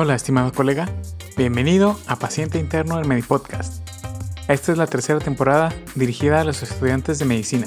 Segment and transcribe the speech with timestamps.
[0.00, 0.88] Hola, estimado colega.
[1.36, 3.82] Bienvenido a Paciente Interno del Medipodcast.
[4.46, 7.66] Esta es la tercera temporada dirigida a los estudiantes de medicina.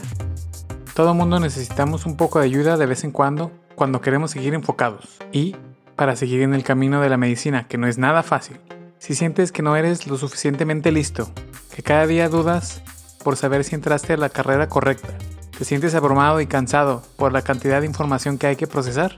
[0.93, 5.17] Todo mundo necesitamos un poco de ayuda de vez en cuando cuando queremos seguir enfocados
[5.33, 5.57] y
[5.97, 8.61] para seguir en el camino de la medicina, que no es nada fácil.
[8.97, 11.29] Si sientes que no eres lo suficientemente listo,
[11.75, 12.81] que cada día dudas
[13.25, 15.17] por saber si entraste a la carrera correcta,
[15.57, 19.17] te sientes abrumado y cansado por la cantidad de información que hay que procesar,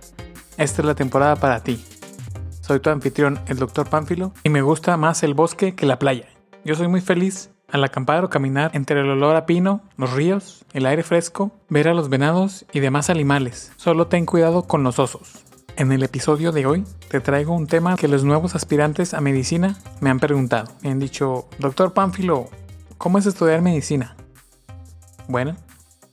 [0.57, 1.85] esta es la temporada para ti.
[2.65, 3.89] Soy tu anfitrión, el Dr.
[3.89, 6.29] Pánfilo, y me gusta más el bosque que la playa.
[6.63, 10.63] Yo soy muy feliz al acampar o caminar entre el olor a pino, los ríos,
[10.71, 13.73] el aire fresco, ver a los venados y demás animales.
[13.75, 15.43] Solo ten cuidado con los osos.
[15.75, 19.77] En el episodio de hoy te traigo un tema que los nuevos aspirantes a medicina
[19.99, 20.71] me han preguntado.
[20.83, 22.47] Me han dicho, Doctor Pánfilo,
[22.97, 24.15] ¿cómo es estudiar medicina?
[25.27, 25.57] Bueno,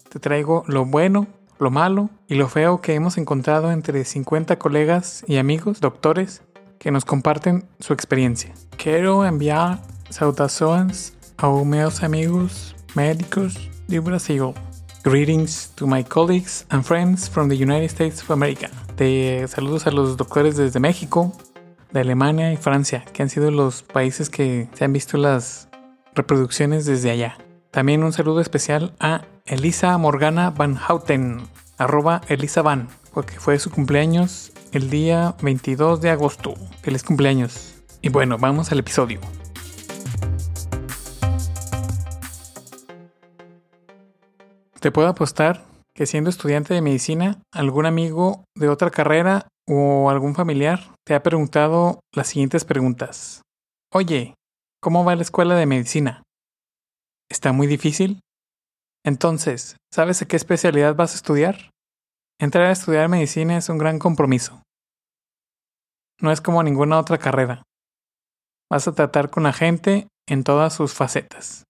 [0.08, 1.28] te traigo lo bueno,
[1.60, 6.42] lo malo y lo feo que hemos encontrado entre 50 colegas y amigos doctores
[6.80, 8.52] que nos comparten su experiencia.
[8.76, 14.54] Quiero enviar saudações a meus amigos médicos de Brasil.
[15.04, 18.70] Greetings to my colleagues and friends from the United States of America.
[18.96, 21.32] De saludos a los doctores desde México,
[21.92, 25.68] de Alemania y Francia, que han sido los países que se han visto las
[26.14, 27.36] reproducciones desde allá.
[27.70, 31.42] También un saludo especial a Elisa Morgana Van Houten,
[31.76, 36.54] arroba Elisa Van, porque fue su cumpleaños el día 22 de agosto.
[36.82, 37.74] Feliz cumpleaños.
[38.02, 39.20] Y bueno, vamos al episodio.
[44.80, 50.34] Te puedo apostar que siendo estudiante de medicina, algún amigo de otra carrera o algún
[50.34, 53.42] familiar te ha preguntado las siguientes preguntas.
[53.92, 54.34] Oye,
[54.80, 56.22] ¿cómo va la escuela de medicina?
[57.28, 58.20] ¿Está muy difícil?
[59.04, 61.69] Entonces, ¿sabes a qué especialidad vas a estudiar?
[62.42, 64.62] Entrar a estudiar medicina es un gran compromiso.
[66.22, 67.64] No es como ninguna otra carrera.
[68.70, 71.64] Vas a tratar con la gente en todas sus facetas,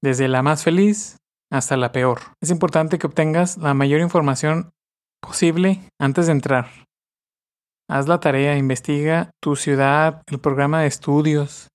[0.00, 1.16] desde la más feliz
[1.50, 2.20] hasta la peor.
[2.40, 4.70] Es importante que obtengas la mayor información
[5.20, 6.68] posible antes de entrar.
[7.90, 11.66] Haz la tarea, investiga tu ciudad, el programa de estudios,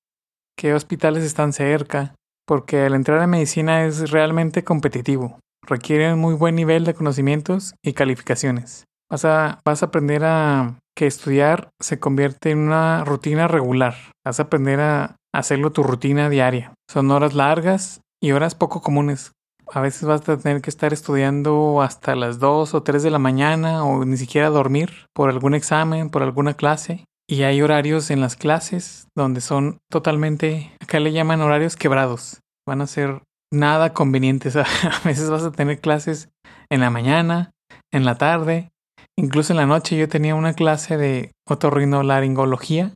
[0.57, 2.15] qué hospitales están cerca,
[2.47, 5.39] porque al entrar a medicina es realmente competitivo.
[5.65, 8.85] Requiere un muy buen nivel de conocimientos y calificaciones.
[9.09, 13.95] Vas a, vas a aprender a que estudiar se convierte en una rutina regular.
[14.25, 16.73] Vas a aprender a hacerlo tu rutina diaria.
[16.89, 19.31] Son horas largas y horas poco comunes
[19.71, 23.19] a veces vas a tener que estar estudiando hasta las 2 o 3 de la
[23.19, 27.05] mañana o ni siquiera dormir por algún examen, por alguna clase.
[27.27, 32.41] Y hay horarios en las clases donde son totalmente, acá le llaman horarios quebrados.
[32.67, 33.23] Van a ser
[33.53, 34.55] nada convenientes.
[34.55, 34.65] A
[35.05, 36.29] veces vas a tener clases
[36.69, 37.51] en la mañana,
[37.91, 38.71] en la tarde,
[39.17, 39.97] incluso en la noche.
[39.97, 42.93] Yo tenía una clase de otorrinolaringología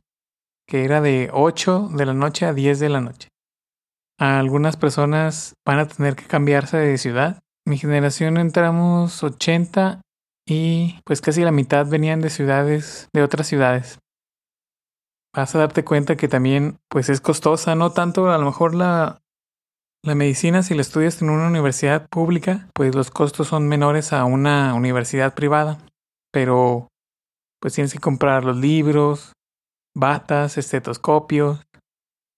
[0.68, 3.28] que era de 8 de la noche a 10 de la noche
[4.18, 7.40] algunas personas van a tener que cambiarse de ciudad.
[7.66, 10.00] Mi generación entramos 80
[10.46, 13.98] y pues casi la mitad venían de ciudades, de otras ciudades.
[15.34, 19.20] Vas a darte cuenta que también pues es costosa, no tanto a lo mejor la,
[20.04, 24.24] la medicina si la estudias en una universidad pública, pues los costos son menores a
[24.24, 25.78] una universidad privada,
[26.32, 26.88] pero
[27.60, 29.32] pues tienes que comprar los libros,
[29.96, 31.60] batas, estetoscopios,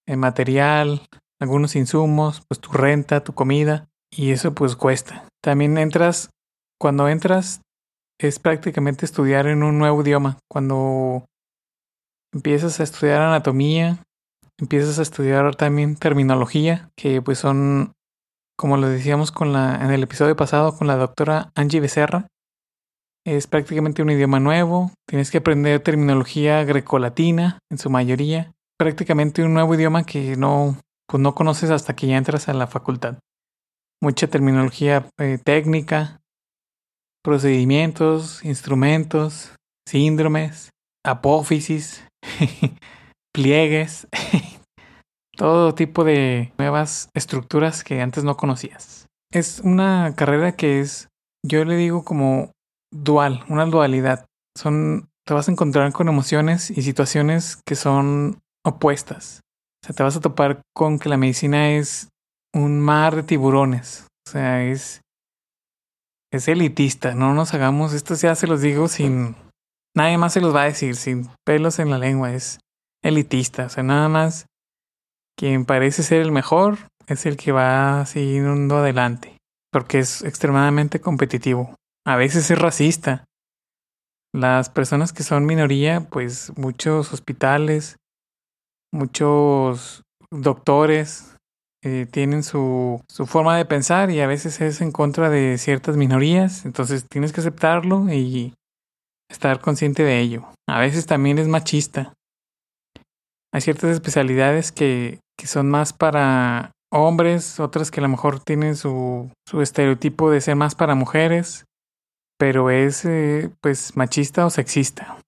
[0.06, 1.03] el material,
[1.41, 5.27] algunos insumos, pues tu renta, tu comida, y eso pues cuesta.
[5.42, 6.31] También entras,
[6.81, 7.60] cuando entras,
[8.19, 10.38] es prácticamente estudiar en un nuevo idioma.
[10.50, 11.25] Cuando
[12.32, 14.03] empiezas a estudiar anatomía,
[14.60, 17.93] empiezas a estudiar también terminología, que pues son,
[18.56, 22.26] como lo decíamos con la, en el episodio pasado con la doctora Angie Becerra,
[23.26, 29.54] es prácticamente un idioma nuevo, tienes que aprender terminología grecolatina en su mayoría, prácticamente un
[29.54, 33.19] nuevo idioma que no, pues no conoces hasta que ya entras a la facultad.
[34.03, 36.21] Mucha terminología eh, técnica,
[37.22, 39.53] procedimientos, instrumentos,
[39.86, 40.71] síndromes,
[41.04, 42.04] apófisis,
[43.34, 44.09] pliegues,
[45.41, 49.07] todo tipo de nuevas estructuras que antes no conocías.
[49.33, 51.09] Es una carrera que es,
[51.42, 52.53] yo le digo como
[52.92, 54.27] dual, una dualidad.
[54.54, 59.41] Son, te vas a encontrar con emociones y situaciones que son opuestas.
[59.83, 62.10] O sea, te vas a topar con que la medicina es
[62.54, 64.09] un mar de tiburones.
[64.28, 65.01] O sea, es,
[66.31, 67.15] es elitista.
[67.15, 69.37] No nos hagamos, esto ya se los digo sin...
[69.97, 72.34] Nadie más se los va a decir, sin pelos en la lengua.
[72.34, 72.59] Es
[73.03, 73.65] elitista.
[73.65, 74.45] O sea, nada más
[75.41, 76.77] quien parece ser el mejor
[77.07, 79.39] es el que va siguiendo adelante.
[79.72, 81.75] Porque es extremadamente competitivo.
[82.07, 83.25] A veces es racista.
[84.34, 87.97] Las personas que son minoría, pues muchos hospitales,
[88.92, 91.37] muchos doctores
[91.83, 95.97] eh, tienen su, su forma de pensar y a veces es en contra de ciertas
[95.97, 98.53] minorías, entonces tienes que aceptarlo y
[99.31, 100.47] estar consciente de ello.
[100.69, 102.13] A veces también es machista.
[103.53, 108.77] Hay ciertas especialidades que, que son más para hombres, otras que a lo mejor tienen
[108.77, 111.65] su, su estereotipo de ser más para mujeres
[112.41, 115.19] pero es eh, pues machista o sexista.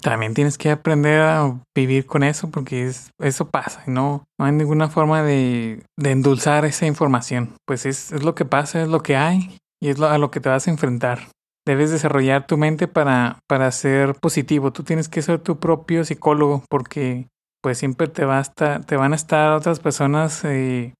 [0.00, 4.46] También tienes que aprender a vivir con eso porque es, eso pasa y no, no
[4.46, 7.54] hay ninguna forma de, de endulzar esa información.
[7.66, 10.40] Pues es, es, lo que pasa, es lo que hay y es a lo que
[10.40, 11.28] te vas a enfrentar.
[11.68, 14.72] Debes desarrollar tu mente para, para ser positivo.
[14.72, 17.28] Tú tienes que ser tu propio psicólogo porque
[17.62, 20.94] pues siempre te, va a estar, te van a estar otras personas eh,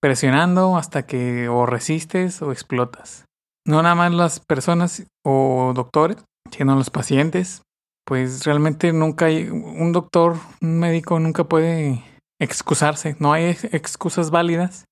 [0.00, 3.28] presionando hasta que o resistes o explotas
[3.68, 6.16] no nada más las personas o doctores,
[6.50, 7.62] sino los pacientes.
[8.06, 12.02] Pues realmente nunca hay un doctor, un médico nunca puede
[12.40, 13.14] excusarse.
[13.18, 14.86] No hay excusas válidas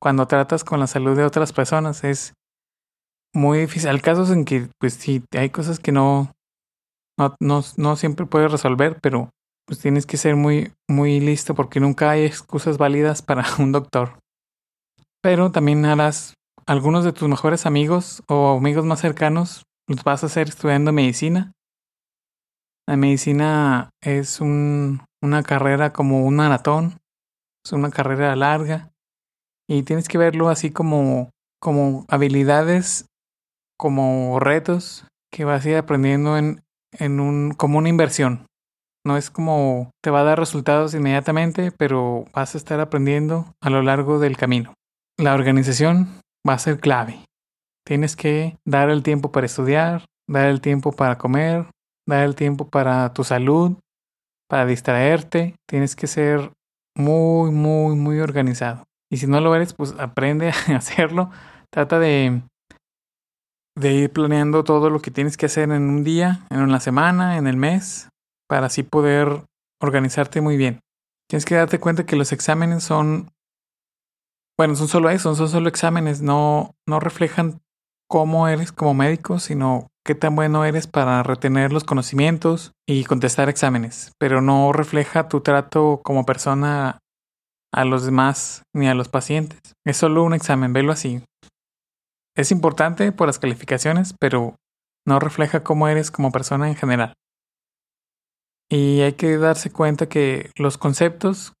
[0.00, 2.02] cuando tratas con la salud de otras personas.
[2.02, 2.32] Es
[3.34, 3.90] muy difícil.
[3.90, 6.32] Hay casos en que, pues sí, hay cosas que no,
[7.40, 9.30] no, no, siempre puedes resolver, pero
[9.66, 14.18] pues tienes que ser muy, muy listo porque nunca hay excusas válidas para un doctor.
[15.22, 16.34] Pero también harás
[16.66, 21.52] algunos de tus mejores amigos o amigos más cercanos los vas a hacer estudiando medicina.
[22.86, 26.98] La medicina es un, una carrera como un maratón,
[27.64, 28.90] es una carrera larga
[29.68, 33.06] y tienes que verlo así como, como habilidades,
[33.78, 38.46] como retos que vas a ir aprendiendo en, en un, como una inversión.
[39.06, 43.70] No es como te va a dar resultados inmediatamente, pero vas a estar aprendiendo a
[43.70, 44.74] lo largo del camino.
[45.16, 46.08] La organización
[46.46, 47.24] va a ser clave.
[47.86, 51.66] Tienes que dar el tiempo para estudiar, dar el tiempo para comer,
[52.06, 53.78] dar el tiempo para tu salud,
[54.48, 55.54] para distraerte.
[55.66, 56.52] Tienes que ser
[56.94, 58.84] muy, muy, muy organizado.
[59.10, 61.30] Y si no lo eres, pues aprende a hacerlo.
[61.70, 62.42] Trata de,
[63.78, 67.36] de ir planeando todo lo que tienes que hacer en un día, en una semana,
[67.36, 68.08] en el mes,
[68.48, 69.44] para así poder
[69.80, 70.80] organizarte muy bien.
[71.28, 73.30] Tienes que darte cuenta que los exámenes son
[74.58, 77.60] bueno, son solo eso, son solo exámenes, no, no reflejan
[78.08, 83.48] cómo eres como médico, sino qué tan bueno eres para retener los conocimientos y contestar
[83.48, 86.98] exámenes, pero no refleja tu trato como persona
[87.72, 89.60] a los demás ni a los pacientes.
[89.86, 91.22] Es solo un examen, velo así.
[92.38, 94.54] Es importante por las calificaciones, pero
[95.04, 97.14] no refleja cómo eres como persona en general.
[98.70, 101.54] Y hay que darse cuenta que los conceptos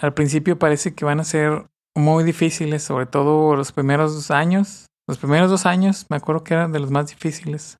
[0.00, 4.86] al principio parece que van a ser muy difíciles, sobre todo los primeros dos años.
[5.06, 7.76] Los primeros dos años me acuerdo que eran de los más difíciles.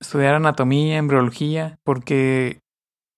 [0.00, 2.58] Estudiar anatomía, embriología, porque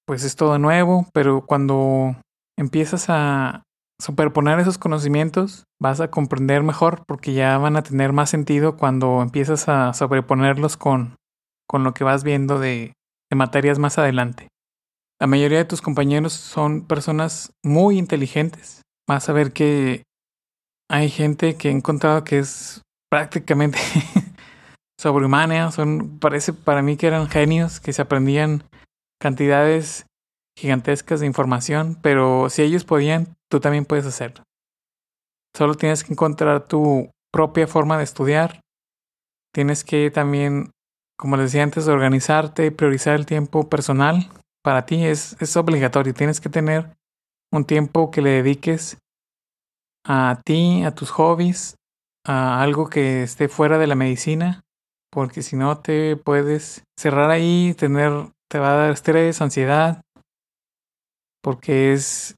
[0.07, 2.15] pues es todo nuevo, pero cuando
[2.59, 3.63] empiezas a
[4.05, 9.23] superponer esos conocimientos, vas a comprender mejor porque ya van a tener más sentido cuando
[9.23, 11.17] empiezas a sobreponerlos con,
[11.69, 12.93] con lo que vas viendo de,
[13.35, 14.47] materias más adelante.
[15.21, 20.03] La mayoría de tus compañeros son personas muy inteligentes vas a ver que
[20.91, 23.79] hay gente que he encontrado que es prácticamente
[25.01, 25.71] sobrehumana.
[25.71, 28.65] Son, parece para mí que eran genios, que se aprendían
[29.21, 30.07] cantidades
[30.57, 34.43] gigantescas de información, pero si ellos podían, tú también puedes hacerlo.
[35.57, 38.59] Solo tienes que encontrar tu propia forma de estudiar.
[39.55, 40.73] Tienes que también,
[41.17, 44.29] como les decía antes, organizarte, priorizar el tiempo personal.
[44.65, 46.13] Para ti es, es obligatorio.
[46.13, 46.97] Tienes que tener
[47.53, 48.99] un tiempo que le dediques
[50.05, 51.77] a ti, a tus hobbies,
[52.27, 54.65] a algo que esté fuera de la medicina,
[55.13, 60.03] porque si no te puedes cerrar ahí, tener, te va a dar estrés, ansiedad,
[61.41, 62.35] porque es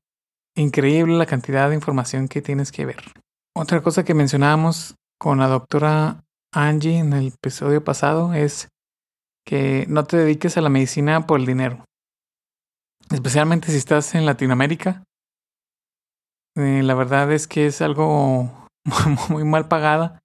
[0.57, 3.13] increíble la cantidad de información que tienes que ver.
[3.55, 8.69] Otra cosa que mencionábamos con la doctora Angie en el episodio pasado es
[9.47, 11.85] que no te dediques a la medicina por el dinero.
[13.11, 15.05] Especialmente si estás en Latinoamérica.
[16.57, 18.51] Eh, la verdad es que es algo
[19.29, 20.19] muy mal pagada.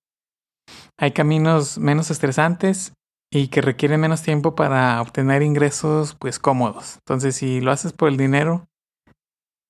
[0.98, 2.94] Hay caminos menos estresantes
[3.32, 6.98] y que requieren menos tiempo para obtener ingresos pues cómodos.
[7.06, 8.66] Entonces, si lo haces por el dinero,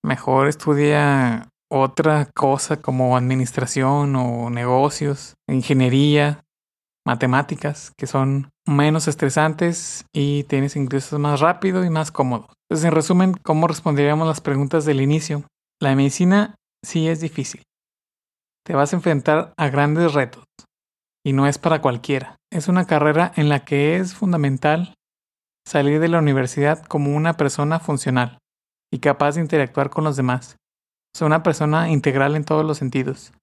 [0.04, 6.44] mejor estudia otra cosa como administración o negocios, ingeniería,
[7.06, 12.48] matemáticas, que son menos estresantes y tienes ingresos más rápido y más cómodos.
[12.70, 15.44] Entonces, en resumen, ¿cómo responderíamos las preguntas del inicio?
[15.82, 16.56] La medicina
[16.86, 17.64] sí es difícil.
[18.66, 20.44] Te vas a enfrentar a grandes retos.
[21.24, 22.38] y no es para cualquiera.
[22.52, 24.96] Es una carrera en la que es fundamental
[25.68, 28.40] salir de la universidad como una persona funcional
[28.92, 30.58] y capaz de interactuar con los demás.
[31.20, 33.34] O una persona integral en todos los sentidos.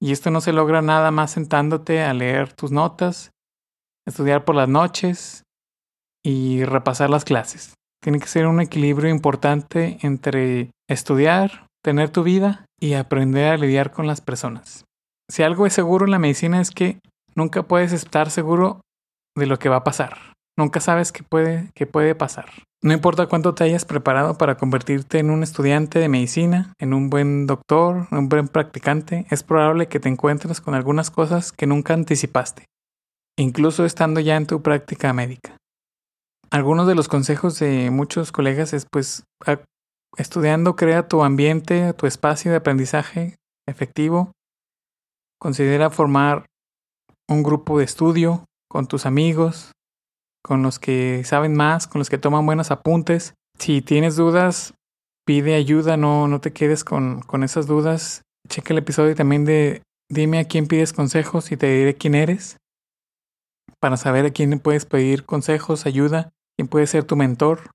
[0.00, 3.30] Y esto no se logra nada más sentándote a leer tus notas,
[4.06, 5.42] estudiar por las noches
[6.24, 7.74] y repasar las clases.
[8.02, 13.92] Tiene que ser un equilibrio importante entre estudiar, tener tu vida y aprender a lidiar
[13.92, 14.84] con las personas.
[15.30, 17.00] Si algo es seguro en la medicina es que
[17.34, 18.80] nunca puedes estar seguro
[19.36, 20.34] de lo que va a pasar.
[20.58, 22.46] Nunca sabes qué puede, qué puede pasar.
[22.82, 27.10] No importa cuánto te hayas preparado para convertirte en un estudiante de medicina, en un
[27.10, 31.94] buen doctor, un buen practicante, es probable que te encuentres con algunas cosas que nunca
[31.94, 32.64] anticipaste,
[33.38, 35.56] incluso estando ya en tu práctica médica.
[36.50, 39.22] Algunos de los consejos de muchos colegas es pues
[40.16, 43.36] estudiando crea tu ambiente, tu espacio de aprendizaje
[43.68, 44.32] efectivo.
[45.40, 46.46] Considera formar
[47.28, 49.70] un grupo de estudio con tus amigos,
[50.42, 53.34] con los que saben más, con los que toman buenos apuntes.
[53.58, 54.74] Si tienes dudas,
[55.26, 58.22] pide ayuda, no, no te quedes con, con esas dudas.
[58.48, 62.56] Checa el episodio también de dime a quién pides consejos y te diré quién eres.
[63.80, 67.70] Para saber a quién puedes pedir consejos, ayuda quién puede ser tu mentor.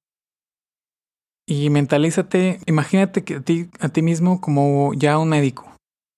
[1.48, 5.74] Y mentalízate, imagínate que a ti, a ti mismo como ya un médico.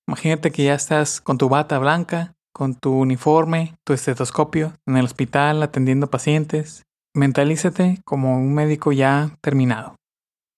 [0.08, 5.04] Imagínate que ya estás con tu bata blanca, con tu uniforme, tu estetoscopio, en el
[5.04, 6.84] hospital atendiendo pacientes.
[7.14, 9.96] Mentalízate como un médico ya terminado.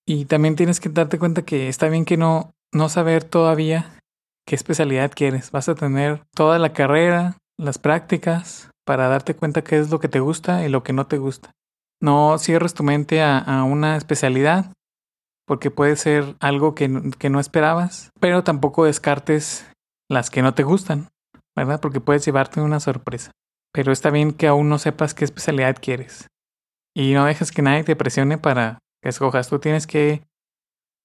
[0.08, 4.00] Y también tienes que darte cuenta que está bien que no, no saber todavía
[4.46, 5.50] qué especialidad quieres.
[5.50, 10.08] Vas a tener toda la carrera, las prácticas, para darte cuenta qué es lo que
[10.08, 11.50] te gusta y lo que no te gusta.
[12.00, 14.72] No cierres tu mente a, una especialidad
[15.48, 19.66] porque puede ser algo que, que no esperabas, pero tampoco descartes
[20.10, 21.10] las que no te gustan,
[21.58, 21.82] ¿verdad?
[21.82, 23.32] Porque puedes llevarte una sorpresa.
[23.74, 26.28] Pero está bien que aún no sepas qué especialidad quieres.
[26.96, 29.50] Y no dejes que nadie te presione para que escojas.
[29.50, 30.24] Tú tienes que,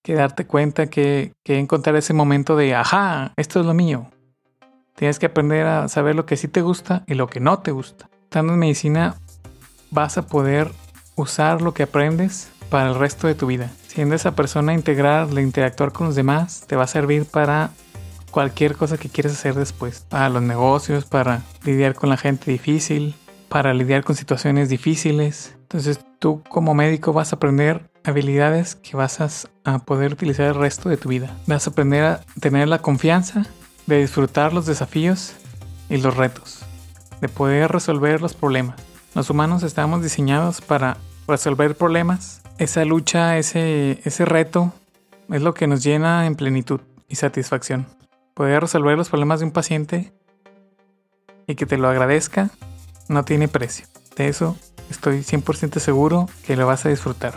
[0.04, 4.10] que darte cuenta que, que encontrar ese momento de, ajá, esto es lo mío.
[4.94, 7.72] Tienes que aprender a saber lo que sí te gusta y lo que no te
[7.72, 8.08] gusta.
[8.24, 9.16] Estando en medicina
[9.90, 10.70] vas a poder
[11.16, 13.70] usar lo que aprendes para el resto de tu vida.
[13.86, 17.70] Siendo esa persona integral, de interactuar con los demás, te va a servir para
[18.32, 20.04] cualquier cosa que quieras hacer después.
[20.08, 23.14] Para los negocios, para lidiar con la gente difícil,
[23.48, 25.54] para lidiar con situaciones difíciles.
[25.60, 30.88] Entonces tú como médico vas a aprender habilidades que vas a, poder utilizar el resto
[30.88, 31.36] de tu vida.
[31.46, 33.46] Vas a aprender a tener la confianza
[33.86, 35.34] de disfrutar los desafíos
[35.88, 36.64] y los retos,
[37.20, 38.76] de poder resolver los problemas.
[39.14, 40.96] Los humanos estamos diseñados para
[41.28, 42.40] resolver problemas.
[42.58, 44.72] Esa lucha, ese, ese reto,
[45.30, 47.86] es lo que nos llena en plenitud y satisfacción.
[48.34, 50.12] Poder resolver los problemas de un paciente
[51.46, 52.50] y que te lo agradezca
[53.08, 53.86] no tiene precio.
[54.16, 54.56] De eso
[54.90, 57.34] estoy 100% seguro que lo vas a disfrutar.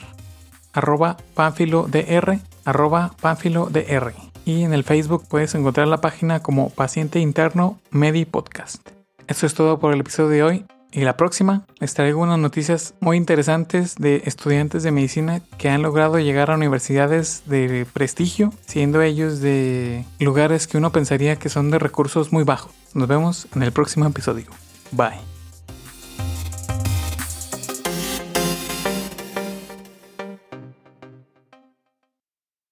[0.72, 4.14] arroba panfilodr, arroba panfilodr.
[4.44, 8.88] Y en el Facebook puedes encontrar la página como Paciente Interno Medi Podcast.
[9.28, 10.64] Eso es todo por el episodio de hoy.
[10.92, 15.82] Y la próxima les traigo unas noticias muy interesantes de estudiantes de medicina que han
[15.82, 21.70] logrado llegar a universidades de prestigio, siendo ellos de lugares que uno pensaría que son
[21.70, 22.72] de recursos muy bajos.
[22.94, 24.46] Nos vemos en el próximo episodio.
[24.92, 25.35] Bye.